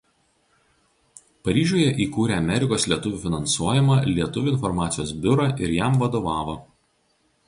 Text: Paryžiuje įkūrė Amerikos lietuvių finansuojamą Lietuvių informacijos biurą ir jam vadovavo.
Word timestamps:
Paryžiuje 1.47 1.91
įkūrė 2.05 2.33
Amerikos 2.43 2.87
lietuvių 2.93 3.19
finansuojamą 3.25 3.97
Lietuvių 4.15 4.51
informacijos 4.55 5.13
biurą 5.27 5.47
ir 5.67 5.75
jam 5.75 6.01
vadovavo. 6.05 6.57